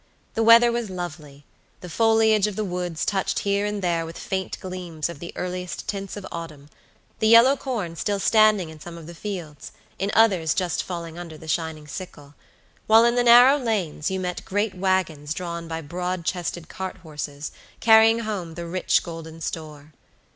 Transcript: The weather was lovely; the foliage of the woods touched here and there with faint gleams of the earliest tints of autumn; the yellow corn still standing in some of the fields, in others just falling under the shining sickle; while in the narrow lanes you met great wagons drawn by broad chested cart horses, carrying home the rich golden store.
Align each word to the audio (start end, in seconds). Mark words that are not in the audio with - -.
The 0.33 0.41
weather 0.41 0.71
was 0.71 0.89
lovely; 0.89 1.45
the 1.81 1.87
foliage 1.87 2.47
of 2.47 2.55
the 2.55 2.65
woods 2.65 3.05
touched 3.05 3.37
here 3.41 3.67
and 3.67 3.83
there 3.83 4.03
with 4.03 4.17
faint 4.17 4.59
gleams 4.59 5.09
of 5.09 5.19
the 5.19 5.31
earliest 5.35 5.87
tints 5.87 6.17
of 6.17 6.25
autumn; 6.31 6.69
the 7.19 7.27
yellow 7.27 7.55
corn 7.55 7.95
still 7.95 8.19
standing 8.19 8.69
in 8.69 8.79
some 8.79 8.97
of 8.97 9.05
the 9.05 9.13
fields, 9.13 9.71
in 9.99 10.09
others 10.15 10.55
just 10.55 10.81
falling 10.81 11.19
under 11.19 11.37
the 11.37 11.47
shining 11.47 11.87
sickle; 11.87 12.33
while 12.87 13.05
in 13.05 13.13
the 13.13 13.21
narrow 13.23 13.59
lanes 13.59 14.09
you 14.09 14.19
met 14.19 14.43
great 14.43 14.73
wagons 14.73 15.35
drawn 15.35 15.67
by 15.67 15.81
broad 15.81 16.25
chested 16.25 16.67
cart 16.67 16.97
horses, 17.03 17.51
carrying 17.79 18.21
home 18.21 18.55
the 18.55 18.65
rich 18.65 19.03
golden 19.03 19.39
store. 19.39 19.93